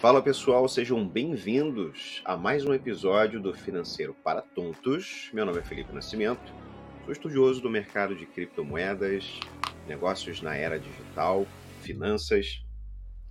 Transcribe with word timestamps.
Fala 0.00 0.22
pessoal, 0.22 0.68
sejam 0.68 1.04
bem-vindos 1.04 2.22
a 2.24 2.36
mais 2.36 2.64
um 2.64 2.72
episódio 2.72 3.40
do 3.40 3.52
Financeiro 3.52 4.14
para 4.22 4.40
Tontos. 4.40 5.28
Meu 5.32 5.44
nome 5.44 5.58
é 5.58 5.62
Felipe 5.62 5.92
Nascimento, 5.92 6.54
sou 7.02 7.12
estudioso 7.12 7.60
do 7.60 7.68
mercado 7.68 8.14
de 8.14 8.24
criptomoedas, 8.24 9.40
negócios 9.88 10.40
na 10.40 10.54
era 10.54 10.78
digital, 10.78 11.44
finanças 11.80 12.64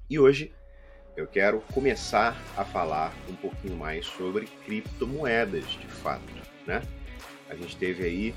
e 0.09 0.19
hoje 0.19 0.53
eu 1.15 1.25
quero 1.25 1.61
começar 1.73 2.37
a 2.57 2.65
falar 2.65 3.13
um 3.29 3.35
pouquinho 3.37 3.77
mais 3.77 4.05
sobre 4.05 4.47
criptomoedas 4.65 5.63
de 5.63 5.87
fato, 5.87 6.33
né? 6.65 6.81
A 7.49 7.55
gente 7.55 7.77
teve 7.77 8.03
aí 8.03 8.35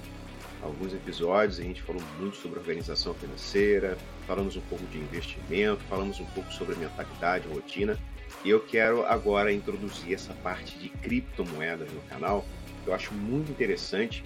alguns 0.63 0.93
episódios, 0.93 1.59
a 1.59 1.63
gente 1.63 1.83
falou 1.83 2.03
muito 2.19 2.37
sobre 2.37 2.59
organização 2.59 3.15
financeira, 3.15 3.97
falamos 4.27 4.57
um 4.57 4.61
pouco 4.63 4.85
de 4.87 4.99
investimento, 4.99 5.83
falamos 5.89 6.21
um 6.21 6.27
pouco 6.27 6.53
sobre 6.53 6.77
mentalidade, 6.77 7.49
rotina. 7.49 7.99
E 8.45 8.51
eu 8.51 8.61
quero 8.61 9.05
agora 9.05 9.53
introduzir 9.53 10.15
essa 10.15 10.33
parte 10.35 10.79
de 10.79 10.89
criptomoedas 10.89 11.91
no 11.93 12.01
canal, 12.03 12.45
que 12.85 12.91
eu 12.91 12.95
acho 12.95 13.13
muito 13.13 13.51
interessante. 13.51 14.23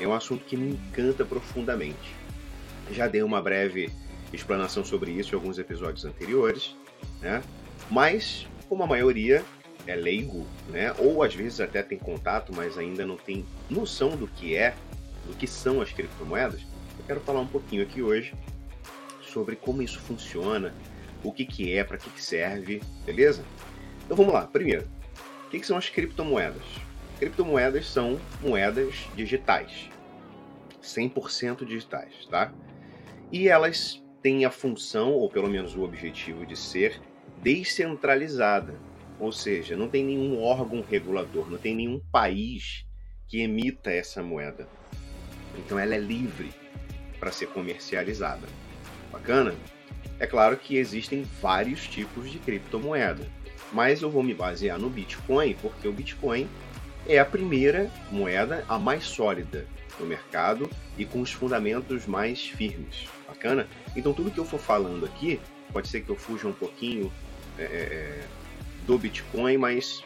É 0.00 0.06
um 0.06 0.14
assunto 0.14 0.44
que 0.44 0.56
me 0.56 0.72
encanta 0.72 1.24
profundamente. 1.24 2.14
Já 2.90 3.06
dei 3.06 3.22
uma 3.22 3.42
breve 3.42 3.90
explanação 4.32 4.84
sobre 4.84 5.10
isso 5.10 5.34
em 5.34 5.38
alguns 5.38 5.58
episódios 5.58 6.04
anteriores, 6.04 6.76
né? 7.20 7.42
Mas, 7.90 8.46
como 8.68 8.82
a 8.82 8.86
maioria 8.86 9.44
é 9.86 9.94
leigo, 9.94 10.46
né? 10.68 10.94
Ou 10.98 11.22
às 11.22 11.34
vezes 11.34 11.60
até 11.60 11.82
tem 11.82 11.98
contato, 11.98 12.52
mas 12.54 12.78
ainda 12.78 13.04
não 13.04 13.16
tem 13.16 13.44
noção 13.68 14.10
do 14.10 14.26
que 14.28 14.54
é, 14.54 14.74
do 15.28 15.36
que 15.36 15.46
são 15.46 15.80
as 15.80 15.92
criptomoedas, 15.92 16.62
eu 16.98 17.04
quero 17.06 17.20
falar 17.20 17.40
um 17.40 17.46
pouquinho 17.46 17.82
aqui 17.82 18.02
hoje 18.02 18.34
sobre 19.22 19.54
como 19.54 19.82
isso 19.82 20.00
funciona, 20.00 20.74
o 21.22 21.32
que, 21.32 21.44
que 21.44 21.72
é, 21.72 21.84
para 21.84 21.98
que, 21.98 22.10
que 22.10 22.22
serve, 22.22 22.82
beleza? 23.04 23.44
Então 24.04 24.16
vamos 24.16 24.32
lá. 24.32 24.46
Primeiro, 24.46 24.88
o 25.46 25.50
que, 25.50 25.60
que 25.60 25.66
são 25.66 25.76
as 25.76 25.88
criptomoedas? 25.88 26.62
Criptomoedas 27.18 27.86
são 27.86 28.18
moedas 28.40 28.94
digitais, 29.14 29.90
100% 30.82 31.64
digitais, 31.64 32.26
tá? 32.30 32.52
E 33.30 33.48
elas 33.48 34.02
têm 34.22 34.44
a 34.44 34.50
função, 34.50 35.12
ou 35.12 35.28
pelo 35.28 35.48
menos 35.48 35.76
o 35.76 35.82
objetivo, 35.82 36.46
de 36.46 36.56
ser 36.56 37.00
descentralizada, 37.42 38.74
ou 39.18 39.32
seja, 39.32 39.76
não 39.76 39.88
tem 39.88 40.04
nenhum 40.04 40.40
órgão 40.40 40.80
regulador, 40.80 41.50
não 41.50 41.58
tem 41.58 41.74
nenhum 41.74 42.00
país 42.10 42.86
que 43.26 43.40
emita 43.40 43.90
essa 43.90 44.22
moeda. 44.22 44.68
Então 45.56 45.78
ela 45.78 45.94
é 45.94 45.98
livre 45.98 46.50
para 47.18 47.32
ser 47.32 47.46
comercializada. 47.46 48.46
Bacana? 49.10 49.54
É 50.18 50.26
claro 50.26 50.56
que 50.56 50.76
existem 50.76 51.24
vários 51.40 51.86
tipos 51.86 52.30
de 52.30 52.38
criptomoeda, 52.38 53.26
mas 53.72 54.02
eu 54.02 54.10
vou 54.10 54.22
me 54.22 54.34
basear 54.34 54.78
no 54.78 54.90
Bitcoin 54.90 55.54
porque 55.60 55.86
o 55.86 55.92
Bitcoin 55.92 56.48
é 57.06 57.18
a 57.18 57.24
primeira 57.24 57.90
moeda, 58.10 58.64
a 58.68 58.78
mais 58.78 59.04
sólida 59.04 59.66
no 59.98 60.06
mercado 60.06 60.68
e 60.96 61.04
com 61.04 61.20
os 61.20 61.32
fundamentos 61.32 62.06
mais 62.06 62.46
firmes. 62.46 63.06
Bacana? 63.26 63.68
Então 63.96 64.12
tudo 64.12 64.30
que 64.30 64.38
eu 64.38 64.44
for 64.44 64.60
falando 64.60 65.04
aqui, 65.04 65.40
pode 65.72 65.88
ser 65.88 66.00
que 66.00 66.10
eu 66.10 66.16
fuja 66.16 66.48
um 66.48 66.52
pouquinho 66.52 67.12
é, 67.58 67.62
é, 67.62 67.66
é 67.66 68.24
do 68.86 68.98
Bitcoin, 68.98 69.56
mas 69.58 70.02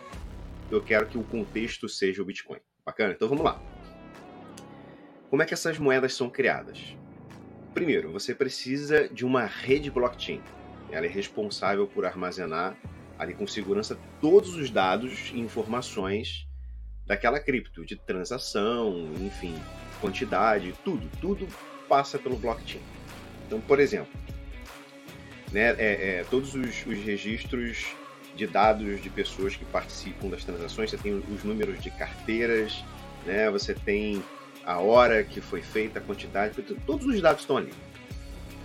eu 0.71 0.81
quero 0.81 1.07
que 1.07 1.17
o 1.17 1.23
contexto 1.23 1.89
seja 1.89 2.21
o 2.21 2.25
Bitcoin. 2.25 2.59
Bacana? 2.85 3.13
Então 3.13 3.29
vamos 3.29 3.45
lá. 3.45 3.61
Como 5.33 5.43
é 5.43 5.47
que 5.47 5.55
essas 5.55 5.79
moedas 5.79 6.13
são 6.13 6.29
criadas? 6.29 6.95
Primeiro, 7.73 8.13
você 8.13 8.35
precisa 8.35 9.09
de 9.09 9.25
uma 9.25 9.47
rede 9.47 9.91
blockchain. 9.91 10.43
Ela 10.91 11.07
é 11.07 11.09
responsável 11.09 11.87
por 11.87 12.05
armazenar 12.05 12.77
ali 13.19 13.33
com 13.33 13.47
segurança 13.47 13.99
todos 14.21 14.55
os 14.55 14.69
dados 14.69 15.31
e 15.33 15.41
informações 15.41 16.47
daquela 17.07 17.41
cripto, 17.41 17.83
de 17.83 17.97
transação, 17.97 19.11
enfim, 19.23 19.55
quantidade, 20.03 20.75
tudo, 20.85 21.09
tudo 21.19 21.49
passa 21.89 22.19
pelo 22.19 22.37
blockchain. 22.37 22.83
Então, 23.47 23.59
por 23.59 23.81
exemplo, 23.81 24.13
né, 25.51 25.75
é, 25.79 26.19
é, 26.19 26.27
todos 26.29 26.55
os, 26.55 26.85
os 26.85 26.99
registros 26.99 27.97
de 28.37 28.47
dados 28.47 29.01
de 29.01 29.09
pessoas 29.09 29.57
que 29.57 29.65
participam 29.65 30.29
das 30.29 30.45
transações, 30.45 30.91
você 30.91 30.99
tem 30.99 31.15
os 31.15 31.43
números 31.43 31.83
de 31.83 31.91
carteiras, 31.91 32.85
né, 33.25 33.51
você 33.51 33.73
tem 33.73 34.23
a 34.65 34.79
hora 34.79 35.25
que 35.25 35.41
foi 35.41 35.63
feita, 35.63 35.99
a 35.99 36.03
quantidade, 36.03 36.61
todos 36.87 37.07
os 37.07 37.21
dados 37.21 37.43
estão 37.43 37.57
ali. 37.57 37.73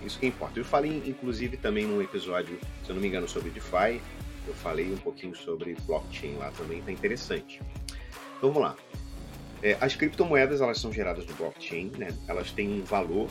Isso 0.04 0.18
que 0.18 0.26
importa. 0.26 0.58
Eu 0.58 0.64
falei, 0.64 1.02
inclusive, 1.06 1.56
também 1.56 1.86
num 1.86 2.00
episódio, 2.00 2.58
se 2.84 2.90
eu 2.90 2.94
não 2.94 3.02
me 3.02 3.08
engano, 3.08 3.28
sobre 3.28 3.50
DeFi, 3.50 4.00
eu 4.46 4.54
falei 4.54 4.92
um 4.92 4.96
pouquinho 4.96 5.34
sobre 5.36 5.76
blockchain 5.86 6.36
lá 6.36 6.50
também, 6.52 6.80
tá 6.82 6.90
interessante. 6.92 7.60
Então 8.36 8.52
vamos 8.52 8.62
lá. 8.62 8.76
É, 9.62 9.76
as 9.80 9.96
criptomoedas 9.96 10.60
elas 10.60 10.78
são 10.78 10.92
geradas 10.92 11.26
no 11.26 11.34
blockchain, 11.34 11.90
né? 11.98 12.16
Elas 12.28 12.52
têm 12.52 12.80
um 12.80 12.84
valor 12.84 13.28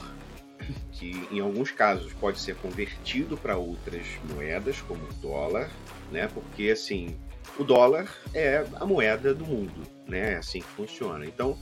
que, 0.91 1.27
em 1.31 1.39
alguns 1.39 1.71
casos, 1.71 2.13
pode 2.13 2.39
ser 2.39 2.55
convertido 2.57 3.37
para 3.37 3.57
outras 3.57 4.05
moedas, 4.33 4.81
como 4.81 5.01
o 5.03 5.13
dólar, 5.13 5.69
né? 6.11 6.29
Porque 6.33 6.69
assim, 6.69 7.17
o 7.57 7.63
dólar 7.63 8.13
é 8.33 8.65
a 8.75 8.85
moeda 8.85 9.33
do 9.33 9.45
mundo, 9.45 9.81
né? 10.05 10.33
É 10.33 10.37
assim 10.37 10.59
que 10.59 10.67
funciona. 10.67 11.25
Então, 11.25 11.57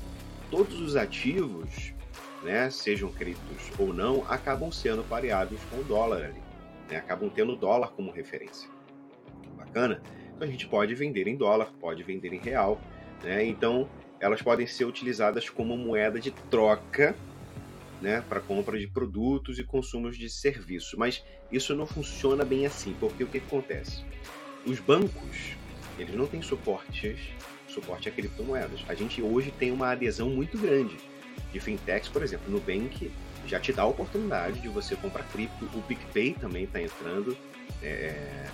todos 0.56 0.80
os 0.80 0.96
ativos, 0.96 1.94
né, 2.42 2.70
sejam 2.70 3.12
criptos 3.12 3.70
ou 3.78 3.94
não, 3.94 4.24
acabam 4.30 4.72
sendo 4.72 5.04
pareados 5.04 5.60
com 5.66 5.82
o 5.82 5.84
dólar 5.84 6.24
ali. 6.24 6.42
Né, 6.90 6.96
acabam 6.96 7.30
tendo 7.30 7.52
o 7.52 7.56
dólar 7.58 7.92
como 7.92 8.10
referência. 8.10 8.70
Bacana? 9.58 10.02
Então 10.34 10.48
a 10.48 10.52
gente 10.52 10.66
pode 10.66 10.96
vender 10.96 11.28
em 11.28 11.36
dólar, 11.36 11.74
pode 11.82 12.04
vender 12.04 12.32
em 12.32 12.40
real. 12.40 12.80
Né, 13.22 13.46
então 13.46 13.90
elas 14.18 14.42
podem 14.42 14.66
ser 14.66 14.86
utilizadas 14.86 15.50
como 15.50 15.76
moeda 15.76 16.22
de 16.22 16.32
troca 16.32 17.14
né, 18.02 18.24
para 18.30 18.40
compra 18.40 18.80
de 18.80 18.88
produtos 18.88 19.60
e 19.60 19.64
consumos 19.64 20.18
de 20.18 20.30
serviços. 20.30 20.94
Mas 20.94 21.22
isso 21.52 21.76
não 21.76 21.86
funciona 21.86 22.46
bem 22.46 22.66
assim, 22.66 22.96
porque 22.98 23.26
o 23.26 23.28
que 23.28 23.40
acontece? 23.40 24.06
Os 24.66 24.80
bancos 24.80 25.58
eles 26.00 26.16
não 26.16 26.28
têm 26.28 26.42
suportes 26.42 27.20
suporte 27.76 28.10
a 28.10 28.12
criptomoedas. 28.12 28.84
A 28.88 28.96
gente 28.96 29.22
hoje 29.22 29.52
tem 29.52 29.72
uma 29.72 29.92
adesão 29.92 30.30
muito 30.30 30.58
grande 30.58 30.98
de 31.52 31.60
fintechs, 31.60 32.10
por 32.10 32.24
exemplo, 32.24 32.52
Nubank 32.52 33.12
já 33.46 33.60
te 33.60 33.72
dá 33.72 33.84
a 33.84 33.88
oportunidade 33.88 34.60
de 34.60 34.68
você 34.68 34.96
comprar 34.96 35.24
cripto, 35.26 35.66
o 35.78 35.82
PicPay 35.84 36.34
também 36.34 36.64
está 36.64 36.82
entrando 36.82 37.38
é, 37.84 38.46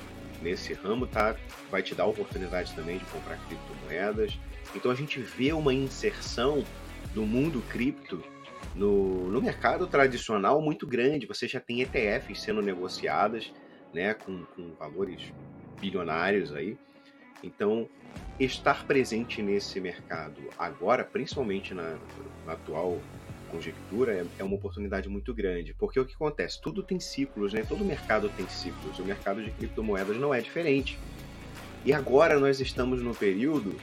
nesse 0.41 0.73
ramo, 0.73 1.07
tá? 1.07 1.35
vai 1.69 1.81
te 1.81 1.95
dar 1.95 2.03
a 2.03 2.07
oportunidade 2.07 2.73
também 2.73 2.97
de 2.97 3.05
comprar 3.05 3.37
criptomoedas. 3.47 4.37
Então 4.75 4.91
a 4.91 4.95
gente 4.95 5.19
vê 5.19 5.53
uma 5.53 5.73
inserção 5.73 6.63
do 7.13 7.25
mundo 7.25 7.63
cripto 7.69 8.21
no, 8.75 9.29
no 9.29 9.41
mercado 9.41 9.87
tradicional 9.87 10.61
muito 10.61 10.85
grande. 10.85 11.25
Você 11.25 11.47
já 11.47 11.59
tem 11.59 11.81
ETFs 11.81 12.41
sendo 12.41 12.61
negociadas 12.61 13.51
né, 13.93 14.13
com, 14.13 14.43
com 14.55 14.73
valores 14.75 15.31
bilionários 15.79 16.53
aí. 16.53 16.77
Então, 17.43 17.89
estar 18.45 18.85
presente 18.85 19.41
nesse 19.41 19.79
mercado 19.79 20.41
agora, 20.57 21.03
principalmente 21.03 21.73
na, 21.73 21.97
na 22.45 22.53
atual 22.53 22.99
conjectura, 23.49 24.13
é, 24.13 24.25
é, 24.39 24.43
uma 24.43 24.55
oportunidade 24.55 25.09
muito 25.09 25.33
grande. 25.33 25.73
Porque 25.77 25.99
o 25.99 26.05
que 26.05 26.15
acontece? 26.15 26.59
Tudo 26.61 26.81
tem 26.81 26.99
ciclos, 26.99 27.53
né? 27.53 27.65
Todo 27.67 27.83
mercado 27.83 28.29
tem 28.29 28.47
ciclos. 28.47 28.97
O 28.97 29.03
mercado 29.03 29.43
de 29.43 29.51
criptomoedas 29.51 30.17
não 30.17 30.33
é 30.33 30.39
diferente. 30.39 30.97
E 31.83 31.93
agora 31.93 32.39
nós 32.39 32.59
estamos 32.59 33.01
no 33.01 33.13
período 33.13 33.75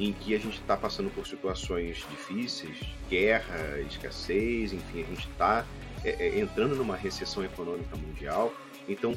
em 0.00 0.12
que 0.12 0.34
a 0.34 0.38
gente 0.38 0.58
está 0.58 0.76
passando 0.76 1.10
por 1.10 1.26
situações 1.26 2.04
difíceis, 2.10 2.76
guerra, 3.08 3.78
escassez, 3.80 4.72
enfim, 4.72 5.02
a 5.02 5.06
gente 5.06 5.28
está 5.28 5.66
é, 6.02 6.10
é, 6.10 6.40
entrando 6.40 6.74
numa 6.74 6.96
recessão 6.96 7.44
econômica 7.44 7.96
mundial. 7.96 8.52
Então, 8.88 9.14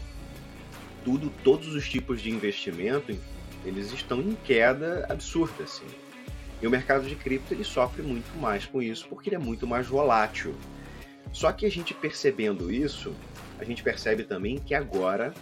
tudo, 1.03 1.31
todos 1.43 1.73
os 1.73 1.89
tipos 1.89 2.21
de 2.21 2.29
investimento 2.29 3.11
eles 3.65 3.91
estão 3.91 4.21
em 4.21 4.35
queda 4.35 5.05
absurda, 5.09 5.63
assim. 5.63 5.85
E 6.61 6.67
o 6.67 6.69
mercado 6.69 7.07
de 7.07 7.15
cripto 7.15 7.53
ele 7.53 7.63
sofre 7.63 8.01
muito 8.01 8.37
mais 8.37 8.65
com 8.65 8.81
isso 8.81 9.07
porque 9.09 9.29
ele 9.29 9.35
é 9.35 9.39
muito 9.39 9.67
mais 9.67 9.87
volátil. 9.87 10.55
Só 11.33 11.51
que 11.51 11.65
a 11.65 11.69
gente 11.69 11.93
percebendo 11.93 12.71
isso, 12.71 13.13
a 13.59 13.63
gente 13.63 13.83
percebe 13.83 14.23
também 14.23 14.57
que 14.57 14.73
agora 14.73 15.33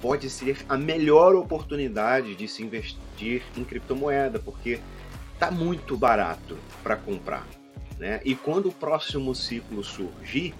pode 0.00 0.28
ser 0.28 0.58
a 0.68 0.76
melhor 0.76 1.36
oportunidade 1.36 2.34
de 2.34 2.48
se 2.48 2.62
investir 2.62 3.42
em 3.56 3.62
criptomoeda, 3.62 4.40
porque 4.40 4.80
tá 5.38 5.48
muito 5.48 5.96
barato 5.96 6.58
para 6.82 6.96
comprar, 6.96 7.46
né? 7.98 8.20
E 8.24 8.34
quando 8.34 8.68
o 8.68 8.72
próximo 8.72 9.32
ciclo 9.32 9.84
surgir, 9.84 10.54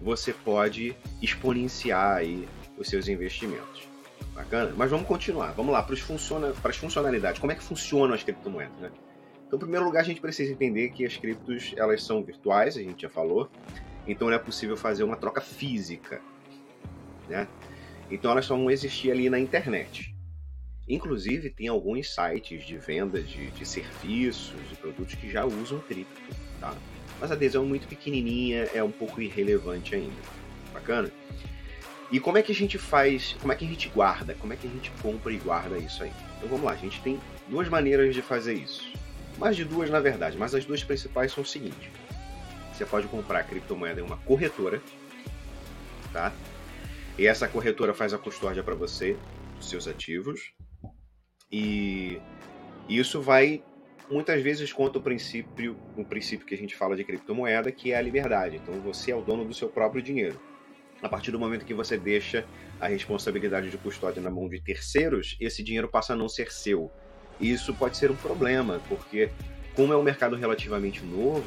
você 0.00 0.32
pode 0.32 0.96
exponenciar 1.20 2.16
aí 2.16 2.48
os 2.76 2.88
seus 2.88 3.06
investimentos. 3.06 3.91
Bacana? 4.34 4.72
Mas 4.76 4.90
vamos 4.90 5.06
continuar. 5.06 5.52
Vamos 5.52 5.72
lá 5.72 5.82
para 5.82 5.96
funciona, 5.96 6.52
as 6.64 6.76
funcionalidades. 6.76 7.40
Como 7.40 7.52
é 7.52 7.54
que 7.54 7.62
funcionam 7.62 8.14
as 8.14 8.22
criptomoedas, 8.22 8.76
né? 8.78 8.90
Então, 9.46 9.58
em 9.58 9.60
primeiro 9.60 9.84
lugar, 9.84 10.00
a 10.00 10.04
gente 10.04 10.20
precisa 10.20 10.50
entender 10.50 10.90
que 10.90 11.04
as 11.04 11.16
criptos 11.16 11.74
elas 11.76 12.02
são 12.02 12.22
virtuais, 12.24 12.76
a 12.76 12.80
gente 12.80 13.02
já 13.02 13.10
falou. 13.10 13.50
Então, 14.06 14.28
não 14.28 14.34
é 14.34 14.38
possível 14.38 14.76
fazer 14.76 15.04
uma 15.04 15.16
troca 15.16 15.40
física, 15.40 16.22
né? 17.28 17.46
Então, 18.10 18.30
elas 18.30 18.46
só 18.46 18.56
vão 18.56 18.70
existir 18.70 19.10
ali 19.10 19.28
na 19.28 19.38
internet. 19.38 20.14
Inclusive, 20.88 21.50
tem 21.50 21.68
alguns 21.68 22.12
sites 22.14 22.64
de 22.64 22.76
venda 22.78 23.22
de, 23.22 23.50
de 23.50 23.64
serviços, 23.66 24.56
de 24.68 24.74
produtos 24.76 25.14
que 25.14 25.30
já 25.30 25.44
usam 25.44 25.78
cripto, 25.80 26.20
tá? 26.58 26.74
Mas 27.20 27.30
a 27.30 27.34
adesão 27.34 27.62
é 27.62 27.66
muito 27.66 27.86
pequenininha, 27.86 28.68
é 28.74 28.82
um 28.82 28.90
pouco 28.90 29.20
irrelevante 29.20 29.94
ainda. 29.94 30.20
Bacana? 30.72 31.10
E 32.12 32.20
como 32.20 32.36
é 32.36 32.42
que 32.42 32.52
a 32.52 32.54
gente 32.54 32.76
faz, 32.76 33.34
como 33.40 33.52
é 33.54 33.56
que 33.56 33.64
a 33.64 33.68
gente 33.68 33.88
guarda, 33.88 34.34
como 34.34 34.52
é 34.52 34.56
que 34.56 34.66
a 34.66 34.70
gente 34.70 34.90
compra 35.00 35.32
e 35.32 35.38
guarda 35.38 35.78
isso 35.78 36.02
aí? 36.02 36.12
Então 36.36 36.48
vamos 36.50 36.66
lá, 36.66 36.72
a 36.72 36.76
gente 36.76 37.00
tem 37.00 37.18
duas 37.48 37.66
maneiras 37.68 38.14
de 38.14 38.20
fazer 38.20 38.52
isso. 38.52 38.92
Mais 39.38 39.56
de 39.56 39.64
duas, 39.64 39.88
na 39.88 39.98
verdade, 39.98 40.36
mas 40.36 40.54
as 40.54 40.66
duas 40.66 40.84
principais 40.84 41.32
são 41.32 41.42
o 41.42 41.46
seguinte. 41.46 41.90
Você 42.74 42.84
pode 42.84 43.08
comprar 43.08 43.42
criptomoeda 43.44 44.00
em 44.00 44.04
uma 44.04 44.18
corretora, 44.18 44.82
tá? 46.12 46.30
E 47.18 47.26
essa 47.26 47.48
corretora 47.48 47.94
faz 47.94 48.12
a 48.12 48.18
custódia 48.18 48.62
para 48.62 48.74
você 48.74 49.16
dos 49.56 49.70
seus 49.70 49.88
ativos. 49.88 50.52
E 51.50 52.20
isso 52.90 53.22
vai 53.22 53.62
muitas 54.10 54.42
vezes 54.42 54.70
contra 54.70 54.98
o 54.98 55.02
princípio, 55.02 55.78
o 55.96 56.04
princípio 56.04 56.46
que 56.46 56.54
a 56.54 56.58
gente 56.58 56.76
fala 56.76 56.94
de 56.94 57.04
criptomoeda, 57.04 57.72
que 57.72 57.92
é 57.92 57.96
a 57.96 58.02
liberdade. 58.02 58.56
Então 58.56 58.74
você 58.80 59.12
é 59.12 59.16
o 59.16 59.22
dono 59.22 59.46
do 59.46 59.54
seu 59.54 59.70
próprio 59.70 60.02
dinheiro. 60.02 60.38
A 61.02 61.08
partir 61.08 61.30
do 61.30 61.38
momento 61.38 61.64
que 61.64 61.74
você 61.74 61.96
deixa 61.98 62.44
a 62.80 62.86
responsabilidade 62.86 63.70
de 63.70 63.76
custódia 63.76 64.22
na 64.22 64.30
mão 64.30 64.48
de 64.48 64.60
terceiros, 64.60 65.36
esse 65.40 65.62
dinheiro 65.62 65.88
passa 65.88 66.12
a 66.12 66.16
não 66.16 66.28
ser 66.28 66.52
seu. 66.52 66.90
E 67.40 67.50
isso 67.50 67.74
pode 67.74 67.96
ser 67.96 68.10
um 68.10 68.16
problema, 68.16 68.80
porque 68.88 69.30
como 69.74 69.92
é 69.92 69.96
um 69.96 70.02
mercado 70.02 70.36
relativamente 70.36 71.04
novo, 71.04 71.44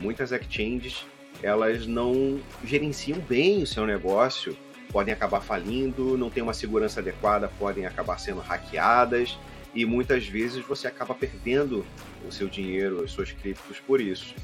muitas 0.00 0.30
exchanges 0.30 1.04
elas 1.42 1.86
não 1.86 2.40
gerenciam 2.64 3.18
bem 3.18 3.62
o 3.62 3.66
seu 3.66 3.84
negócio 3.84 4.56
podem 4.92 5.12
acabar 5.14 5.40
falindo, 5.40 6.18
não 6.18 6.28
tem 6.28 6.42
uma 6.42 6.52
segurança 6.52 7.00
adequada, 7.00 7.48
podem 7.58 7.86
acabar 7.86 8.18
sendo 8.18 8.40
hackeadas 8.40 9.38
e 9.74 9.86
muitas 9.86 10.26
vezes 10.28 10.62
você 10.64 10.86
acaba 10.86 11.14
perdendo 11.14 11.84
o 12.28 12.30
seu 12.30 12.46
dinheiro, 12.46 13.02
as 13.02 13.10
suas 13.10 13.32
criptos 13.32 13.80
por 13.80 14.00
isso. 14.00 14.34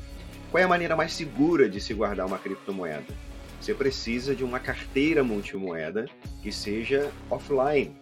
Qual 0.50 0.60
é 0.60 0.64
a 0.64 0.68
maneira 0.68 0.96
mais 0.96 1.12
segura 1.12 1.68
de 1.68 1.78
se 1.80 1.92
guardar 1.92 2.26
uma 2.26 2.38
criptomoeda? 2.38 3.04
Você 3.60 3.74
precisa 3.74 4.34
de 4.34 4.44
uma 4.44 4.60
carteira 4.60 5.22
multimoeda 5.24 6.06
que 6.42 6.52
seja 6.52 7.10
offline. 7.30 7.94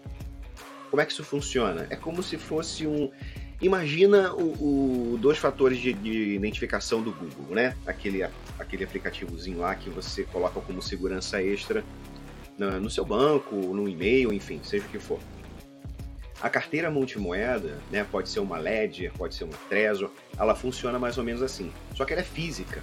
Como 0.90 1.00
é 1.00 1.06
que 1.06 1.12
isso 1.12 1.24
funciona? 1.24 1.86
É 1.90 1.96
como 1.96 2.22
se 2.22 2.36
fosse 2.36 2.86
um. 2.86 3.10
Imagina 3.60 4.34
o, 4.34 5.14
o 5.14 5.18
dois 5.18 5.38
fatores 5.38 5.78
de, 5.78 5.92
de, 5.94 6.34
identificação 6.34 7.02
do 7.02 7.10
Google, 7.10 7.54
né? 7.54 7.74
Aquele, 7.86 8.22
aquele 8.58 8.84
aplicativozinho 8.84 9.58
lá 9.58 9.74
que 9.74 9.88
você 9.88 10.24
coloca 10.24 10.60
como 10.60 10.82
segurança 10.82 11.42
extra 11.42 11.82
no 12.58 12.88
seu 12.90 13.04
banco, 13.04 13.54
no 13.54 13.88
e-mail, 13.88 14.32
enfim, 14.32 14.60
seja 14.62 14.84
o 14.86 14.88
que 14.88 14.98
for. 14.98 15.18
A 16.40 16.50
carteira 16.50 16.90
multimoeda, 16.90 17.78
né, 17.90 18.04
pode 18.10 18.28
ser 18.28 18.40
uma 18.40 18.58
Ledger, 18.58 19.12
pode 19.12 19.34
ser 19.34 19.44
uma 19.44 19.56
Trezor, 19.68 20.10
ela 20.38 20.54
funciona 20.54 20.98
mais 20.98 21.16
ou 21.16 21.24
menos 21.24 21.42
assim. 21.42 21.72
Só 21.94 22.04
que 22.04 22.12
ela 22.12 22.20
é 22.20 22.24
física. 22.24 22.82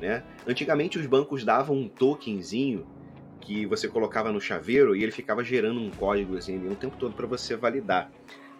Né? 0.00 0.22
Antigamente 0.46 0.98
os 0.98 1.06
bancos 1.06 1.44
davam 1.44 1.76
um 1.76 1.88
tokenzinho 1.88 2.86
que 3.40 3.66
você 3.66 3.88
colocava 3.88 4.30
no 4.30 4.40
chaveiro 4.40 4.94
e 4.94 5.02
ele 5.02 5.12
ficava 5.12 5.42
gerando 5.42 5.80
um 5.80 5.90
código 5.90 6.36
assim, 6.36 6.68
o 6.68 6.76
tempo 6.76 6.96
todo 6.96 7.14
para 7.14 7.26
você 7.26 7.56
validar. 7.56 8.10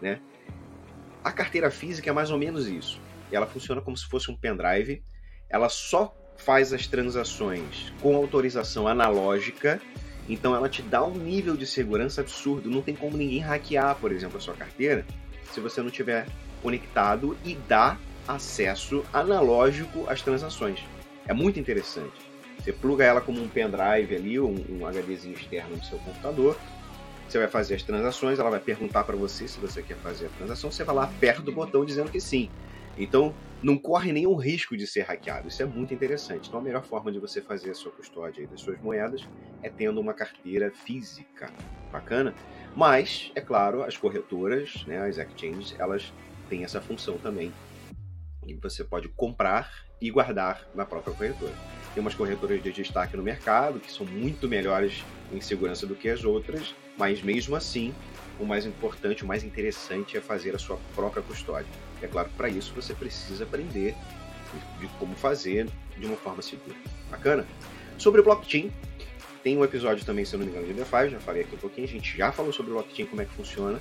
Né? 0.00 0.20
A 1.23 1.31
carteira 1.31 1.70
física 1.70 2.11
é 2.11 2.12
mais 2.12 2.31
ou 2.31 2.38
menos 2.38 2.67
isso. 2.67 3.00
Ela 3.31 3.46
funciona 3.46 3.81
como 3.81 3.96
se 3.96 4.06
fosse 4.06 4.31
um 4.31 4.35
pendrive. 4.35 5.02
Ela 5.50 5.69
só 5.69 6.17
faz 6.37 6.73
as 6.73 6.87
transações 6.87 7.93
com 8.00 8.17
autorização 8.17 8.87
analógica, 8.87 9.81
então 10.29 10.55
ela 10.55 10.69
te 10.69 10.82
dá 10.82 11.05
um 11.05 11.14
nível 11.14 11.56
de 11.56 11.67
segurança 11.67 12.20
absurdo. 12.20 12.70
Não 12.70 12.81
tem 12.81 12.94
como 12.94 13.17
ninguém 13.17 13.41
hackear, 13.41 13.96
por 13.96 14.12
exemplo, 14.12 14.38
a 14.38 14.41
sua 14.41 14.55
carteira 14.55 15.05
se 15.52 15.61
você 15.61 15.82
não 15.82 15.91
tiver 15.91 16.26
conectado 16.62 17.37
e 17.44 17.55
dá 17.55 17.99
acesso 18.26 19.05
analógico 19.12 20.05
às 20.08 20.23
transações. 20.23 20.81
É 21.29 21.35
muito 21.35 21.61
interessante. 21.61 22.19
Você 22.59 22.73
pluga 22.73 23.05
ela 23.05 23.21
como 23.21 23.41
um 23.41 23.49
pendrive 23.49 24.17
ali, 24.17 24.41
um, 24.41 24.55
um 24.71 24.87
HDzinho 24.87 25.35
externo 25.35 25.77
no 25.77 25.85
seu 25.85 25.99
computador. 25.99 26.59
Você 27.29 27.39
vai 27.39 27.49
fazer 27.49 27.75
as 27.75 27.83
transações, 27.83 28.39
ela 28.39 28.49
vai 28.49 28.59
perguntar 28.59 29.05
para 29.05 29.15
você 29.15 29.47
se 29.47 29.61
você 29.61 29.83
quer 29.83 29.99
fazer 29.99 30.27
a 30.27 30.31
transação. 30.31 30.71
Você 30.71 30.83
vai 30.83 30.95
lá, 30.95 31.05
aperta 31.05 31.51
o 31.51 31.55
botão 31.55 31.85
dizendo 31.85 32.11
que 32.11 32.19
sim. 32.19 32.51
Então, 32.97 33.37
não 33.63 33.77
corre 33.77 34.11
nenhum 34.11 34.35
risco 34.35 34.75
de 34.75 34.87
ser 34.87 35.03
hackeado. 35.03 35.49
Isso 35.49 35.63
é 35.63 35.67
muito 35.67 35.93
interessante. 35.93 36.49
Então, 36.49 36.61
a 36.61 36.63
melhor 36.63 36.83
forma 36.83 37.13
de 37.13 37.19
você 37.19 37.43
fazer 37.43 37.71
a 37.71 37.75
sua 37.75 37.93
custódia 37.93 38.49
das 38.49 38.61
suas 38.63 38.81
moedas 38.81 39.21
é 39.63 39.69
tendo 39.69 40.01
uma 40.01 40.15
carteira 40.15 40.71
física. 40.71 41.53
Bacana? 41.93 42.35
Mas, 42.75 43.31
é 43.35 43.41
claro, 43.43 43.83
as 43.83 43.97
corretoras, 43.99 44.83
né, 44.87 44.99
as 45.07 45.19
exchanges, 45.19 45.75
elas 45.79 46.15
têm 46.49 46.65
essa 46.65 46.81
função 46.81 47.19
também. 47.19 47.53
E 48.47 48.55
você 48.55 48.83
pode 48.83 49.09
comprar 49.09 49.71
e 50.00 50.11
guardar 50.11 50.67
na 50.75 50.85
própria 50.85 51.15
corretora. 51.15 51.55
Tem 51.95 52.00
umas 52.00 52.15
corretoras 52.15 52.62
de 52.62 52.71
destaque 52.71 53.17
no 53.17 53.23
mercado 53.23 53.81
que 53.81 53.91
são 53.91 54.06
muito 54.06 54.49
melhores 54.49 55.05
em 55.33 55.41
segurança 55.41 55.87
do 55.87 55.95
que 55.95 56.09
as 56.09 56.25
outras, 56.25 56.75
mas 56.97 57.23
mesmo 57.23 57.56
assim, 57.56 57.95
o 58.39 58.45
mais 58.45 58.65
importante, 58.67 59.25
o 59.25 59.27
mais 59.27 59.43
interessante 59.43 60.17
é 60.17 60.21
fazer 60.21 60.55
a 60.55 60.59
sua 60.59 60.79
própria 60.95 61.23
custódia. 61.23 61.71
É 62.00 62.06
claro 62.06 62.31
para 62.37 62.49
isso 62.49 62.73
você 62.75 62.95
precisa 62.95 63.45
aprender 63.45 63.95
de 64.79 64.87
como 64.99 65.15
fazer 65.17 65.69
de 65.97 66.06
uma 66.06 66.17
forma 66.17 66.41
segura. 66.43 66.77
Bacana? 67.11 67.47
Sobre 67.99 68.23
blockchain, 68.23 68.71
tem 69.43 69.56
um 69.59 69.65
episódio 69.65 70.05
também, 70.05 70.25
se 70.25 70.35
eu 70.35 70.39
não 70.39 70.47
me 70.47 70.53
engano, 70.53 70.67
de 70.67 70.73
DeFi, 70.73 71.11
já 71.11 71.21
falei 71.21 71.43
aqui 71.43 71.55
um 71.55 71.59
pouquinho, 71.59 71.87
a 71.87 71.91
gente 71.91 72.17
já 72.17 72.31
falou 72.31 72.53
sobre 72.53 72.73
blockchain, 72.73 73.06
como 73.06 73.23
é 73.23 73.25
que 73.25 73.33
funciona. 73.33 73.81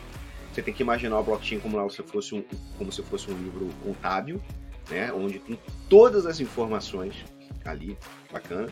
Você 0.52 0.62
tem 0.62 0.74
que 0.74 0.82
imaginar 0.82 1.20
o 1.20 1.24
blockchain 1.24 1.60
como 1.60 1.90
se 1.90 2.02
fosse 2.02 2.34
um, 2.34 2.44
como 2.78 2.92
se 2.92 3.04
fosse 3.04 3.30
um 3.30 3.38
livro 3.38 3.70
contábil, 3.84 4.42
né, 4.90 5.12
onde 5.12 5.40
tem 5.40 5.60
todas 5.90 6.26
as 6.26 6.40
informações 6.40 7.26
ali, 7.66 7.98
bacana. 8.32 8.72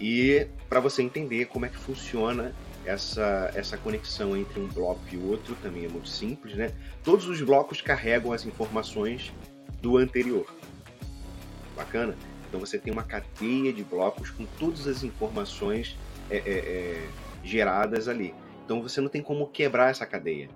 E 0.00 0.46
para 0.68 0.80
você 0.80 1.02
entender 1.02 1.46
como 1.46 1.64
é 1.64 1.68
que 1.68 1.76
funciona 1.76 2.52
essa, 2.84 3.50
essa 3.54 3.76
conexão 3.76 4.36
entre 4.36 4.58
um 4.58 4.66
bloco 4.66 5.02
e 5.12 5.16
outro 5.16 5.54
também 5.62 5.84
é 5.84 5.88
muito 5.88 6.08
simples, 6.08 6.56
né? 6.56 6.72
Todos 7.04 7.28
os 7.28 7.40
blocos 7.40 7.80
carregam 7.80 8.32
as 8.32 8.44
informações 8.44 9.32
do 9.80 9.96
anterior. 9.96 10.46
Bacana? 11.76 12.16
Então 12.48 12.60
você 12.60 12.78
tem 12.78 12.92
uma 12.92 13.04
cadeia 13.04 13.72
de 13.72 13.82
blocos 13.84 14.30
com 14.30 14.44
todas 14.58 14.86
as 14.86 15.02
informações 15.02 15.96
é, 16.30 16.36
é, 16.36 16.40
é, 16.44 17.08
geradas 17.44 18.08
ali. 18.08 18.34
Então 18.64 18.82
você 18.82 19.00
não 19.00 19.08
tem 19.08 19.22
como 19.22 19.46
quebrar 19.46 19.90
essa 19.90 20.04
cadeia. 20.04 20.48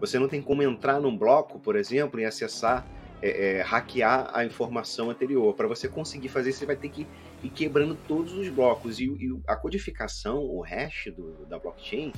Você 0.00 0.18
não 0.18 0.28
tem 0.28 0.42
como 0.42 0.62
entrar 0.62 1.00
num 1.00 1.16
bloco, 1.16 1.58
por 1.58 1.76
exemplo, 1.76 2.18
e 2.20 2.24
acessar, 2.24 2.86
é, 3.22 3.58
é, 3.58 3.62
hackear 3.62 4.30
a 4.32 4.44
informação 4.44 5.10
anterior. 5.10 5.54
Para 5.54 5.66
você 5.66 5.88
conseguir 5.88 6.28
fazer, 6.28 6.52
você 6.52 6.66
vai 6.66 6.76
ter 6.76 6.88
que 6.88 7.06
e 7.42 7.48
quebrando 7.48 7.94
todos 8.08 8.32
os 8.32 8.48
blocos. 8.48 8.98
E, 8.98 9.04
e 9.04 9.38
a 9.46 9.54
codificação, 9.54 10.38
o 10.38 10.60
hash 10.60 11.12
do, 11.14 11.44
da 11.46 11.58
blockchain, 11.58 12.12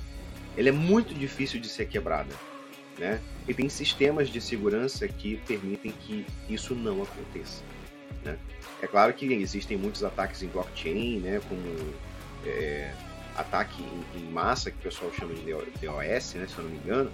ele 0.57 0.69
é 0.69 0.73
muito 0.73 1.13
difícil 1.13 1.61
de 1.61 1.69
ser 1.69 1.87
quebrada. 1.87 2.33
Né? 2.99 3.21
E 3.47 3.53
tem 3.53 3.69
sistemas 3.69 4.29
de 4.29 4.41
segurança 4.41 5.07
que 5.07 5.37
permitem 5.47 5.93
que 5.93 6.25
isso 6.49 6.75
não 6.75 7.03
aconteça. 7.03 7.63
Né? 8.25 8.39
É 8.81 8.87
claro 8.87 9.13
que 9.13 9.27
existem 9.35 9.77
muitos 9.77 10.03
ataques 10.03 10.43
em 10.43 10.49
blockchain, 10.49 11.21
né? 11.21 11.41
como 11.49 11.61
é, 12.47 12.93
ataque 13.37 13.83
em, 13.83 14.21
em, 14.21 14.31
massa, 14.31 14.71
que 14.71 14.79
o 14.79 14.81
pessoal 14.81 15.13
chama 15.13 15.35
de 15.35 15.43
DOS, 15.43 16.35
né? 16.35 16.47
se 16.47 16.57
eu 16.57 16.65
não 16.65 16.71
me 16.71 16.79
engano, 16.79 17.13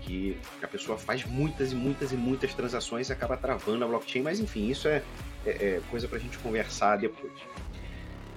que 0.00 0.36
a 0.62 0.66
pessoa 0.66 0.98
faz 0.98 1.24
muitas 1.24 1.72
e 1.72 1.74
muitas 1.74 2.12
e 2.12 2.16
muitas 2.16 2.54
transações 2.54 3.08
e 3.08 3.12
acaba 3.12 3.36
travando 3.36 3.84
a 3.84 3.88
blockchain, 3.88 4.22
mas 4.22 4.40
enfim, 4.40 4.68
isso 4.68 4.88
é, 4.88 5.02
é, 5.44 5.50
é 5.50 5.82
coisa 5.90 6.08
para 6.08 6.18
a 6.18 6.20
gente 6.20 6.38
conversar 6.38 6.96
depois. 6.96 7.32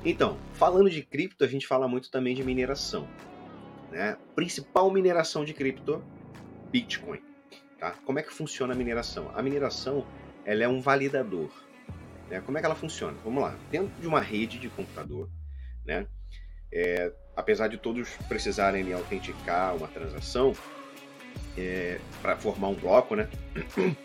Então, 0.06 0.38
falando 0.54 0.90
de 0.90 1.02
cripto, 1.02 1.44
a 1.44 1.48
gente 1.48 1.66
fala 1.66 1.88
muito 1.88 2.12
também 2.12 2.36
de 2.36 2.44
mineração. 2.44 3.08
Né? 3.90 4.18
Principal 4.36 4.92
mineração 4.92 5.46
de 5.46 5.54
cripto, 5.54 6.04
Bitcoin. 6.72 7.22
Tá? 7.80 7.92
Como 8.06 8.20
é 8.20 8.24
que 8.24 8.34
funciona 8.34 8.74
a 8.74 8.76
mineração? 8.76 9.32
A 9.34 9.42
mineração 9.42 10.06
ela 10.46 10.64
é 10.64 10.68
um 10.68 10.82
validador. 10.82 11.50
Né? 12.30 12.42
Como 12.42 12.58
é 12.58 12.62
que 12.62 12.66
ela 12.66 12.76
funciona? 12.76 13.18
Vamos 13.24 13.42
lá. 13.42 13.58
Dentro 13.72 13.94
de 14.02 14.08
uma 14.08 14.20
rede 14.20 14.60
de 14.60 14.70
computador, 14.70 15.30
né? 15.86 16.08
É, 16.72 17.14
apesar 17.36 17.68
de 17.68 17.78
todos 17.78 18.10
precisarem 18.28 18.92
autenticar 18.94 19.76
uma 19.76 19.88
transação 19.88 20.54
é, 21.58 22.00
para 22.22 22.36
formar 22.36 22.70
um 22.70 22.76
bloco, 22.76 23.16
né? 23.16 23.28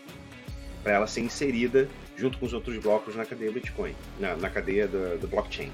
para 0.83 0.93
ela 0.93 1.07
ser 1.07 1.21
inserida 1.21 1.89
junto 2.15 2.37
com 2.37 2.45
os 2.45 2.53
outros 2.53 2.77
blocos 2.77 3.15
na 3.15 3.25
cadeia 3.25 3.51
Bitcoin, 3.51 3.95
na, 4.19 4.35
na 4.35 4.49
cadeia 4.49 4.87
do, 4.87 5.17
do 5.19 5.27
blockchain. 5.27 5.71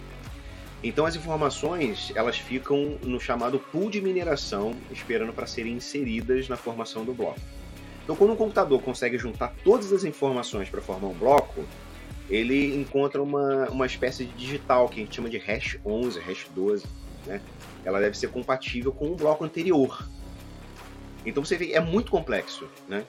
Então 0.84 1.06
as 1.06 1.16
informações 1.16 2.12
elas 2.16 2.38
ficam 2.38 2.98
no 3.02 3.20
chamado 3.20 3.60
pool 3.60 3.90
de 3.90 4.00
mineração, 4.02 4.76
esperando 4.92 5.34
para 5.34 5.48
serem 5.48 5.74
inseridas 5.74 6.48
na 6.48 6.56
formação 6.56 7.04
do 7.04 7.14
bloco. 7.14 7.40
Então 8.04 8.16
quando 8.16 8.34
um 8.34 8.36
computador 8.36 8.82
consegue 8.82 9.18
juntar 9.18 9.54
todas 9.64 9.92
as 9.92 10.04
informações 10.04 10.70
para 10.70 10.82
formar 10.82 11.08
um 11.08 11.14
bloco, 11.14 11.64
ele 12.30 12.76
encontra 12.76 13.22
uma, 13.22 13.68
uma 13.70 13.86
espécie 13.86 14.26
de 14.26 14.34
digital 14.34 14.88
que 14.90 15.00
a 15.00 15.04
gente 15.04 15.16
chama 15.16 15.30
de 15.30 15.38
hash 15.38 15.80
11, 15.86 16.20
hash 16.20 16.48
12, 16.54 16.86
né? 17.26 17.42
Ela 17.84 18.00
deve 18.00 18.18
ser 18.18 18.30
compatível 18.30 18.92
com 18.92 19.08
o 19.08 19.16
bloco 19.16 19.44
anterior. 19.44 20.08
Então 21.26 21.44
você 21.44 21.58
vê, 21.58 21.74
é 21.74 21.80
muito 21.80 22.12
complexo, 22.12 22.68
né? 22.88 23.06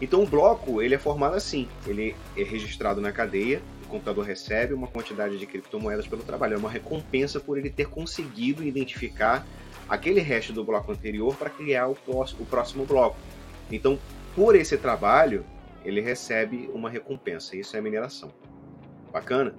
Então 0.00 0.22
o 0.22 0.26
bloco, 0.26 0.80
ele 0.80 0.94
é 0.94 0.98
formado 0.98 1.34
assim, 1.34 1.68
ele 1.86 2.14
é 2.36 2.42
registrado 2.44 3.00
na 3.00 3.10
cadeia, 3.10 3.60
o 3.84 3.88
computador 3.88 4.24
recebe 4.24 4.72
uma 4.72 4.86
quantidade 4.86 5.38
de 5.38 5.46
criptomoedas 5.46 6.06
pelo 6.06 6.22
trabalho, 6.22 6.54
é 6.54 6.58
uma 6.58 6.70
recompensa 6.70 7.40
por 7.40 7.58
ele 7.58 7.68
ter 7.68 7.88
conseguido 7.88 8.62
identificar 8.62 9.44
aquele 9.88 10.20
hash 10.20 10.50
do 10.50 10.62
bloco 10.62 10.92
anterior 10.92 11.34
para 11.34 11.50
criar 11.50 11.88
o 11.88 11.96
próximo 12.48 12.84
bloco. 12.84 13.16
Então, 13.72 13.98
por 14.36 14.54
esse 14.54 14.76
trabalho, 14.76 15.44
ele 15.84 16.00
recebe 16.00 16.70
uma 16.72 16.88
recompensa, 16.88 17.56
isso 17.56 17.76
é 17.76 17.80
mineração. 17.80 18.30
Bacana? 19.12 19.54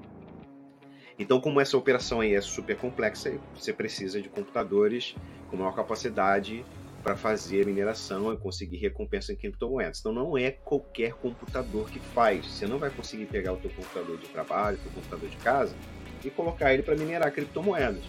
Então, 1.18 1.42
como 1.42 1.60
essa 1.60 1.76
operação 1.76 2.22
aí 2.22 2.34
é 2.34 2.40
super 2.40 2.78
complexa, 2.78 3.34
você 3.54 3.74
precisa 3.74 4.22
de 4.22 4.30
computadores 4.30 5.16
com 5.50 5.58
maior 5.58 5.76
capacidade 5.76 6.64
para 7.04 7.16
fazer 7.16 7.66
mineração 7.66 8.34
e 8.34 8.38
conseguir 8.38 8.78
recompensa 8.78 9.32
em 9.32 9.36
criptomoedas. 9.36 10.00
Então, 10.00 10.12
não 10.12 10.38
é 10.38 10.52
qualquer 10.52 11.14
computador 11.14 11.90
que 11.90 12.00
faz. 12.00 12.46
Você 12.46 12.68
não 12.68 12.78
vai 12.78 12.90
conseguir 12.90 13.26
pegar 13.26 13.54
o 13.54 13.58
teu 13.58 13.72
computador 13.72 14.18
de 14.18 14.28
trabalho, 14.28 14.78
o 14.78 14.82
teu 14.82 14.92
computador 14.92 15.30
de 15.30 15.38
casa 15.38 15.76
e 16.24 16.30
colocar 16.30 16.74
ele 16.74 16.84
para 16.84 16.96
minerar 16.96 17.32
criptomoedas. 17.32 18.04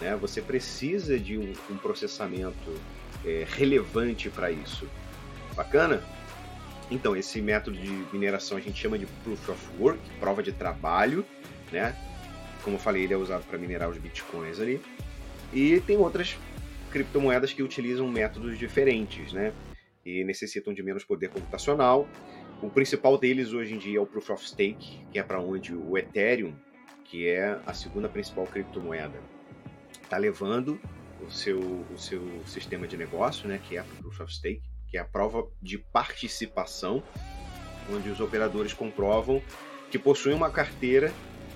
Né? 0.00 0.16
Você 0.16 0.40
precisa 0.40 1.18
de 1.18 1.38
um, 1.38 1.52
um 1.70 1.76
processamento 1.76 2.74
é, 3.24 3.46
relevante 3.48 4.30
para 4.30 4.50
isso. 4.50 4.88
Bacana? 5.54 6.02
Então, 6.90 7.14
esse 7.14 7.40
método 7.40 7.76
de 7.76 8.04
mineração 8.12 8.56
a 8.56 8.60
gente 8.60 8.80
chama 8.80 8.98
de 8.98 9.06
Proof 9.06 9.48
of 9.48 9.68
Work, 9.78 10.00
prova 10.18 10.42
de 10.42 10.52
trabalho, 10.52 11.24
né? 11.70 11.94
Como 12.64 12.76
eu 12.76 12.80
falei, 12.80 13.04
ele 13.04 13.14
é 13.14 13.16
usado 13.16 13.44
para 13.44 13.56
minerar 13.58 13.88
os 13.88 13.96
bitcoins 13.96 14.58
ali. 14.58 14.82
E 15.52 15.80
tem 15.80 15.96
outras 15.96 16.36
criptomoedas 16.90 17.52
que 17.52 17.62
utilizam 17.62 18.08
métodos 18.08 18.58
diferentes, 18.58 19.32
né? 19.32 19.52
E 20.04 20.24
necessitam 20.24 20.72
de 20.72 20.82
menos 20.82 21.04
poder 21.04 21.28
computacional. 21.28 22.08
O 22.62 22.68
principal 22.68 23.16
deles 23.16 23.52
hoje 23.52 23.74
em 23.74 23.78
dia 23.78 23.98
é 23.98 24.00
o 24.00 24.06
Proof 24.06 24.30
of 24.30 24.46
Stake, 24.46 25.04
que 25.10 25.18
é 25.18 25.22
para 25.22 25.40
onde 25.40 25.74
o 25.74 25.96
Ethereum, 25.96 26.54
que 27.04 27.28
é 27.28 27.58
a 27.64 27.72
segunda 27.72 28.08
principal 28.08 28.46
criptomoeda, 28.46 29.20
está 30.02 30.16
levando 30.16 30.80
o 31.26 31.30
seu, 31.30 31.58
o 31.58 31.98
seu 31.98 32.22
sistema 32.46 32.86
de 32.86 32.96
negócio, 32.96 33.48
né? 33.48 33.60
Que 33.68 33.76
é 33.76 33.82
o 33.82 34.02
Proof 34.02 34.20
of 34.20 34.34
Stake, 34.34 34.62
que 34.88 34.98
é 34.98 35.00
a 35.00 35.04
prova 35.04 35.46
de 35.62 35.78
participação, 35.78 37.02
onde 37.92 38.08
os 38.10 38.20
operadores 38.20 38.72
comprovam 38.72 39.42
que 39.90 39.98
possuem 39.98 40.34
uma 40.34 40.50
carteira 40.50 41.12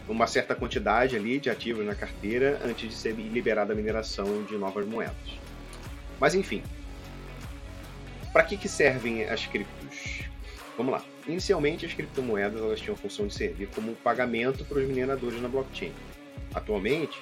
uma 0.09 0.27
certa 0.27 0.55
quantidade 0.55 1.17
ali 1.17 1.39
de 1.39 1.49
ativos 1.49 1.85
na 1.85 1.95
carteira 1.95 2.61
antes 2.65 2.89
de 2.89 2.95
ser 2.95 3.13
liberada 3.13 3.73
a 3.73 3.77
mineração 3.77 4.43
de 4.45 4.57
novas 4.57 4.87
moedas. 4.87 5.15
Mas 6.21 6.35
enfim, 6.35 6.63
para 8.33 8.43
que, 8.43 8.57
que 8.57 8.69
servem 8.69 9.25
as 9.25 9.47
criptos? 9.47 10.25
Vamos 10.77 10.93
lá. 10.93 11.05
Inicialmente, 11.27 11.87
as 11.87 11.95
criptomoedas 11.95 12.61
elas 12.61 12.81
tinham 12.81 12.95
a 12.95 12.99
função 12.99 13.27
de 13.27 13.35
servir 13.35 13.69
como 13.69 13.95
pagamento 13.95 14.65
para 14.65 14.79
os 14.79 14.87
mineradores 14.87 15.41
na 15.41 15.49
blockchain. 15.49 15.93
Atualmente, 16.53 17.19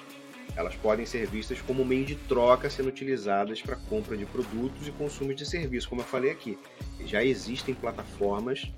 elas 0.55 0.75
podem 0.75 1.05
ser 1.05 1.27
vistas 1.27 1.61
como 1.61 1.85
meio 1.85 2.05
de 2.05 2.15
troca 2.15 2.69
sendo 2.69 2.89
utilizadas 2.89 3.61
para 3.61 3.75
compra 3.75 4.17
de 4.17 4.25
produtos 4.25 4.87
e 4.87 4.91
consumo 4.91 5.33
de 5.33 5.45
serviços, 5.45 5.87
como 5.87 6.01
eu 6.01 6.05
falei 6.05 6.31
aqui. 6.31 6.57
Já 7.05 7.23
existem 7.23 7.73
plataformas 7.73 8.71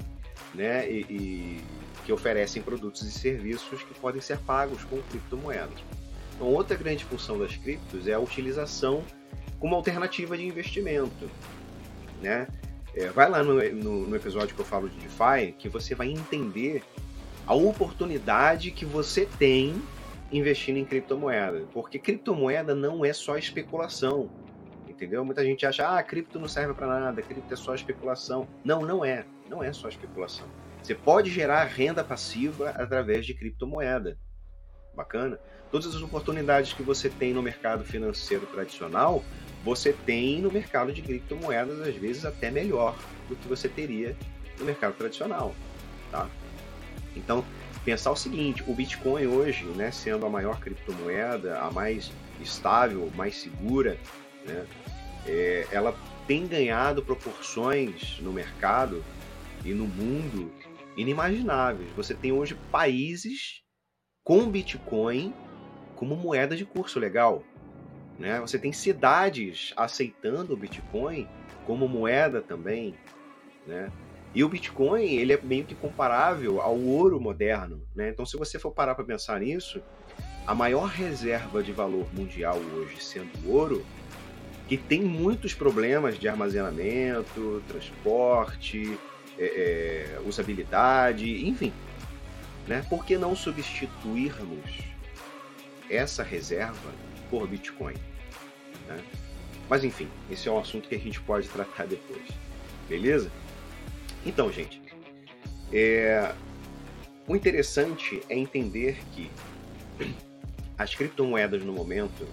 né, 0.56 0.90
e, 0.90 1.02
e 1.10 1.62
que 2.06 2.14
oferecem 2.14 2.62
produtos 2.62 3.02
e 3.02 3.12
serviços 3.12 3.84
que 3.84 3.94
podem 3.96 4.22
ser 4.22 4.38
pagos 4.40 4.84
com 4.84 5.02
criptomoedas. 5.04 5.80
Então, 6.36 6.48
outra 6.48 6.76
grande 6.76 7.04
função 7.06 7.40
das 7.40 7.56
criptos 7.56 8.08
é 8.08 8.14
a 8.14 8.20
utilização 8.20 9.04
como 9.60 9.76
alternativa 9.76 10.38
de 10.38 10.46
investimento. 10.46 11.30
Né? 12.22 12.48
É, 12.94 13.08
vai 13.08 13.30
lá 13.30 13.44
no, 13.44 13.56
no, 13.74 14.08
no, 14.08 14.16
episódio 14.16 14.54
que 14.54 14.62
eu 14.62 14.66
falo 14.66 14.90
de 14.90 14.98
DeFi, 14.98 15.54
que 15.58 15.68
você 15.68 15.96
vai 15.96 16.10
entender 16.10 16.84
a 17.48 17.54
oportunidade 17.54 18.72
que 18.72 18.86
você 18.86 19.28
tem 19.38 19.82
investindo 20.32 20.78
em 20.78 20.86
criptomoeda. 20.86 21.66
Porque 21.74 21.98
criptomoeda 21.98 22.76
não 22.76 23.04
é 23.04 23.14
só 23.14 23.38
especulação. 23.38 24.30
Entendeu? 24.88 25.26
Muita 25.26 25.44
gente 25.44 25.66
acha, 25.66 25.98
ah, 25.98 26.02
cripto 26.02 26.40
não 26.40 26.48
serve 26.48 26.74
para 26.74 26.88
nada, 26.88 27.22
cripto 27.22 27.54
é 27.54 27.58
só 27.58 27.76
especulação. 27.76 28.48
Não, 28.64 28.82
não 28.82 29.04
é. 29.04 29.26
Não 29.50 29.64
é 29.64 29.72
só 29.72 29.88
especulação. 29.88 30.48
Você 30.82 30.94
pode 30.94 31.30
gerar 31.32 31.64
renda 31.66 32.04
passiva 32.04 32.70
através 32.70 33.26
de 33.26 33.34
criptomoeda. 33.34 34.18
Bacana? 34.96 35.40
Todas 35.72 35.96
as 35.96 36.02
oportunidades 36.02 36.74
que 36.74 36.84
você 36.84 37.10
tem 37.10 37.34
no 37.34 37.42
mercado 37.42 37.84
financeiro 37.84 38.46
tradicional, 38.46 39.24
você 39.64 39.92
tem 39.92 40.42
no 40.42 40.52
mercado 40.52 40.94
de 40.94 41.02
criptomoedas, 41.02 41.82
às 41.82 41.96
vezes 41.96 42.24
até 42.24 42.52
melhor 42.52 42.96
do 43.28 43.36
que 43.36 43.48
você 43.48 43.68
teria 43.68 44.16
no 44.60 44.66
mercado 44.66 44.94
tradicional. 44.94 45.54
Tá? 46.12 46.30
Então, 47.16 47.44
pensar 47.84 48.12
o 48.12 48.16
seguinte: 48.16 48.64
o 48.68 48.74
Bitcoin 48.74 49.26
hoje, 49.28 49.66
né, 49.66 49.92
sendo 49.92 50.26
a 50.26 50.30
maior 50.30 50.60
criptomoeda, 50.60 51.60
a 51.60 51.72
mais 51.72 52.12
estável, 52.40 53.12
mais 53.16 53.36
segura, 53.38 53.98
né, 54.46 54.66
é, 55.26 55.68
ela 55.72 55.96
tem 56.28 56.48
ganhado 56.48 57.04
proporções 57.04 58.20
no 58.22 58.32
mercado 58.32 59.04
e 59.66 59.74
no 59.74 59.88
mundo 59.88 60.52
inimagináveis. 60.96 61.90
Você 61.96 62.14
tem 62.14 62.32
hoje 62.32 62.56
países 62.72 63.62
com 64.24 64.50
Bitcoin 64.50 65.34
como 65.96 66.16
moeda 66.16 66.56
de 66.56 66.66
curso 66.66 67.00
legal. 67.00 67.44
Né? 68.18 68.40
Você 68.40 68.58
tem 68.58 68.72
cidades 68.72 69.74
aceitando 69.76 70.54
o 70.54 70.58
Bitcoin 70.58 71.28
como 71.66 71.88
moeda 71.88 72.42
também. 72.42 72.96
Né? 73.66 73.92
E 74.34 74.44
o 74.44 74.50
Bitcoin 74.50 75.06
ele 75.06 75.34
é 75.34 75.42
meio 75.42 75.66
que 75.66 75.76
comparável 75.76 76.62
ao 76.62 76.80
ouro 76.80 77.20
moderno. 77.20 77.82
Né? 77.96 78.10
Então, 78.10 78.26
se 78.26 78.38
você 78.38 78.60
for 78.60 78.72
parar 78.72 78.96
para 78.96 79.04
pensar 79.04 79.40
nisso, 79.40 79.82
a 80.46 80.54
maior 80.54 80.86
reserva 80.86 81.64
de 81.64 81.72
valor 81.72 82.08
mundial 82.14 82.58
hoje 82.58 83.04
sendo 83.04 83.32
o 83.46 83.52
ouro, 83.52 83.86
que 84.68 84.78
tem 84.78 85.02
muitos 85.02 85.54
problemas 85.54 86.18
de 86.18 86.28
armazenamento, 86.28 87.64
transporte, 87.68 88.98
é, 89.38 90.18
é, 90.18 90.20
usabilidade, 90.26 91.48
enfim. 91.48 91.74
Né? 92.68 92.86
Por 92.90 93.06
que 93.06 93.18
não 93.18 93.36
substituirmos 93.36 94.80
essa 95.90 96.24
reserva 96.24 96.92
por 97.30 97.48
Bitcoin? 97.48 97.96
Né? 98.88 99.04
Mas 99.70 99.84
enfim, 99.84 100.08
esse 100.30 100.48
é 100.48 100.52
um 100.52 100.60
assunto 100.60 100.88
que 100.88 100.96
a 100.96 101.00
gente 101.00 101.20
pode 101.22 101.48
tratar 101.50 101.86
depois. 101.86 102.28
Beleza? 102.88 103.32
Então, 104.26 104.52
gente, 104.52 104.82
é... 105.72 106.34
o 107.28 107.36
interessante 107.36 108.22
é 108.30 108.38
entender 108.38 108.98
que 109.14 109.30
as 110.78 110.94
criptomoedas 110.94 111.64
no 111.64 111.74
momento 111.74 112.28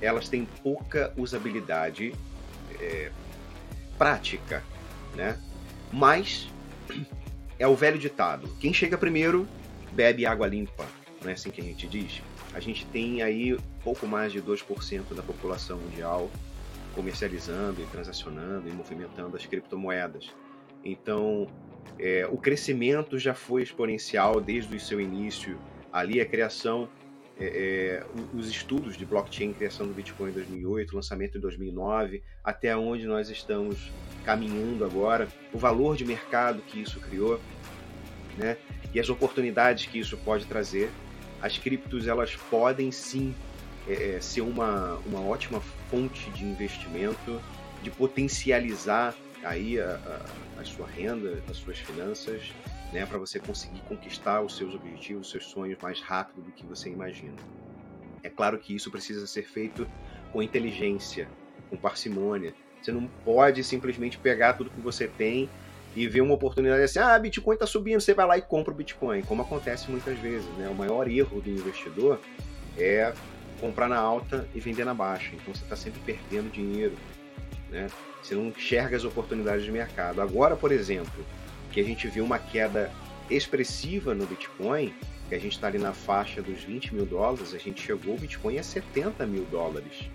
elas 0.00 0.28
têm 0.28 0.44
pouca 0.62 1.12
usabilidade 1.16 2.12
é, 2.78 3.10
prática, 3.96 4.62
né? 5.14 5.40
Mas 5.92 6.48
é 7.58 7.66
o 7.66 7.74
velho 7.74 7.98
ditado: 7.98 8.48
quem 8.60 8.72
chega 8.72 8.98
primeiro 8.98 9.48
bebe 9.92 10.26
água 10.26 10.46
limpa, 10.46 10.86
não 11.22 11.30
é 11.30 11.34
assim 11.34 11.50
que 11.50 11.60
a 11.60 11.64
gente 11.64 11.86
diz? 11.86 12.22
A 12.52 12.60
gente 12.60 12.86
tem 12.86 13.22
aí 13.22 13.58
pouco 13.82 14.06
mais 14.06 14.32
de 14.32 14.40
2% 14.42 15.14
da 15.14 15.22
população 15.22 15.78
mundial 15.78 16.30
comercializando 16.94 17.82
e 17.82 17.86
transacionando 17.86 18.68
e 18.68 18.72
movimentando 18.72 19.36
as 19.36 19.44
criptomoedas. 19.44 20.30
Então, 20.82 21.46
é, 21.98 22.26
o 22.30 22.38
crescimento 22.38 23.18
já 23.18 23.34
foi 23.34 23.62
exponencial 23.62 24.40
desde 24.40 24.74
o 24.74 24.80
seu 24.80 25.00
início. 25.00 25.58
Ali 25.92 26.20
a 26.20 26.26
criação, 26.26 26.88
é, 27.38 27.44
é, 27.46 28.06
os 28.34 28.48
estudos 28.48 28.96
de 28.96 29.04
blockchain, 29.04 29.52
criação 29.52 29.86
do 29.86 29.92
Bitcoin 29.92 30.30
em 30.30 30.34
2008, 30.34 30.96
lançamento 30.96 31.36
em 31.36 31.40
2009, 31.40 32.22
até 32.42 32.76
onde 32.76 33.06
nós 33.06 33.28
estamos 33.28 33.90
caminhando 34.24 34.84
agora, 34.84 35.28
o 35.52 35.58
valor 35.58 35.96
de 35.96 36.04
mercado 36.04 36.62
que 36.62 36.80
isso 36.80 36.98
criou, 36.98 37.40
né? 38.38 38.56
E 38.92 38.98
as 38.98 39.08
oportunidades 39.08 39.86
que 39.86 39.98
isso 39.98 40.16
pode 40.18 40.46
trazer. 40.46 40.90
As 41.40 41.58
criptos 41.58 42.06
elas 42.06 42.34
podem 42.34 42.90
sim 42.90 43.34
é, 43.86 44.16
é, 44.16 44.20
ser 44.20 44.40
uma, 44.40 44.96
uma 45.06 45.20
ótima 45.20 45.60
fonte 45.90 46.30
de 46.30 46.44
investimento, 46.44 47.40
de 47.82 47.90
potencializar 47.90 49.14
aí 49.44 49.78
a, 49.78 50.00
a, 50.56 50.60
a 50.60 50.64
sua 50.64 50.86
renda, 50.86 51.42
as 51.48 51.58
suas 51.58 51.78
finanças, 51.78 52.52
né, 52.92 53.04
para 53.06 53.18
você 53.18 53.38
conseguir 53.38 53.80
conquistar 53.88 54.40
os 54.40 54.56
seus 54.56 54.74
objetivos, 54.74 55.26
os 55.26 55.30
seus 55.32 55.46
sonhos 55.46 55.78
mais 55.80 56.00
rápido 56.00 56.42
do 56.42 56.52
que 56.52 56.64
você 56.64 56.88
imagina. 56.88 57.34
É 58.22 58.28
claro 58.28 58.58
que 58.58 58.74
isso 58.74 58.90
precisa 58.90 59.26
ser 59.26 59.42
feito 59.42 59.86
com 60.32 60.42
inteligência, 60.42 61.28
com 61.70 61.76
parcimônia, 61.76 62.54
você 62.86 62.92
não 62.92 63.08
pode 63.24 63.64
simplesmente 63.64 64.16
pegar 64.16 64.52
tudo 64.52 64.70
que 64.70 64.80
você 64.80 65.08
tem 65.08 65.48
e 65.94 66.06
ver 66.06 66.20
uma 66.20 66.34
oportunidade 66.34 66.82
assim, 66.82 67.00
ah, 67.00 67.18
Bitcoin 67.18 67.54
está 67.54 67.66
subindo, 67.66 68.00
você 68.00 68.14
vai 68.14 68.26
lá 68.26 68.38
e 68.38 68.42
compra 68.42 68.72
o 68.72 68.76
Bitcoin, 68.76 69.22
como 69.22 69.42
acontece 69.42 69.90
muitas 69.90 70.16
vezes. 70.18 70.46
Né? 70.56 70.68
O 70.68 70.74
maior 70.74 71.10
erro 71.10 71.40
do 71.40 71.50
investidor 71.50 72.20
é 72.78 73.12
comprar 73.60 73.88
na 73.88 73.98
alta 73.98 74.46
e 74.54 74.60
vender 74.60 74.84
na 74.84 74.94
baixa. 74.94 75.34
Então 75.34 75.52
você 75.52 75.64
está 75.64 75.74
sempre 75.74 76.00
perdendo 76.04 76.52
dinheiro. 76.52 76.94
né? 77.70 77.88
Você 78.22 78.34
não 78.34 78.48
enxerga 78.48 78.96
as 78.96 79.04
oportunidades 79.04 79.64
de 79.64 79.72
mercado. 79.72 80.20
Agora, 80.20 80.54
por 80.54 80.70
exemplo, 80.70 81.24
que 81.76 81.80
a 81.82 81.84
gente 81.84 82.08
viu 82.08 82.24
uma 82.24 82.38
queda 82.38 82.90
expressiva 83.28 84.14
no 84.14 84.24
Bitcoin, 84.24 84.94
que 85.28 85.34
a 85.34 85.38
gente 85.38 85.52
está 85.52 85.66
ali 85.66 85.76
na 85.76 85.92
faixa 85.92 86.40
dos 86.40 86.62
20 86.62 86.94
mil 86.94 87.04
dólares, 87.04 87.52
a 87.52 87.58
gente 87.58 87.82
chegou 87.82 88.14
o 88.14 88.18
Bitcoin 88.18 88.56
a 88.56 88.62
70 88.62 89.26
mil 89.26 89.44
dólares 89.50 90.08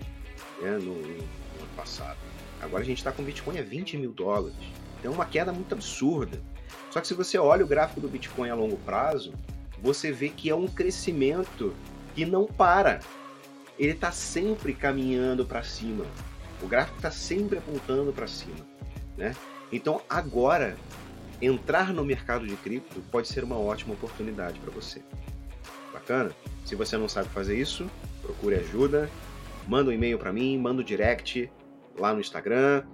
né, 0.60 0.72
no, 0.72 0.92
no, 0.92 1.08
ano 1.08 1.68
passado. 1.76 2.18
Agora 2.60 2.82
a 2.82 2.84
gente 2.84 2.98
está 2.98 3.12
com 3.12 3.22
o 3.22 3.24
Bitcoin 3.24 3.60
a 3.60 3.62
20 3.62 3.96
mil 3.96 4.10
dólares. 4.10 4.56
Então 4.98 5.12
é 5.12 5.14
uma 5.14 5.24
queda 5.24 5.52
muito 5.52 5.72
absurda. 5.72 6.42
Só 6.90 7.00
que 7.00 7.06
se 7.06 7.14
você 7.14 7.38
olha 7.38 7.64
o 7.64 7.68
gráfico 7.68 8.00
do 8.00 8.08
Bitcoin 8.08 8.50
a 8.50 8.56
longo 8.56 8.76
prazo, 8.78 9.32
você 9.80 10.10
vê 10.10 10.30
que 10.30 10.50
é 10.50 10.54
um 10.56 10.66
crescimento 10.66 11.72
que 12.12 12.26
não 12.26 12.44
para. 12.44 12.98
Ele 13.78 13.92
está 13.92 14.10
sempre 14.10 14.74
caminhando 14.74 15.46
para 15.46 15.62
cima. 15.62 16.06
O 16.60 16.66
gráfico 16.66 16.96
está 16.96 17.12
sempre 17.12 17.58
apontando 17.58 18.12
para 18.12 18.26
cima. 18.26 18.66
Né? 19.16 19.32
Então 19.70 20.02
agora 20.10 20.76
entrar 21.42 21.92
no 21.92 22.04
mercado 22.04 22.46
de 22.46 22.56
cripto 22.56 23.02
pode 23.10 23.26
ser 23.26 23.42
uma 23.42 23.58
ótima 23.58 23.94
oportunidade 23.94 24.60
para 24.60 24.70
você. 24.70 25.02
Bacana? 25.92 26.30
Se 26.64 26.76
você 26.76 26.96
não 26.96 27.08
sabe 27.08 27.28
fazer 27.28 27.58
isso, 27.58 27.90
procure 28.22 28.54
ajuda, 28.54 29.10
manda 29.66 29.90
um 29.90 29.92
e-mail 29.92 30.18
para 30.18 30.32
mim, 30.32 30.56
manda 30.56 30.80
um 30.80 30.84
direct 30.84 31.50
lá 31.98 32.14
no 32.14 32.20
Instagram, 32.20 32.84